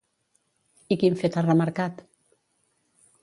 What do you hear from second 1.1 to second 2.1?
fet ha remarcat?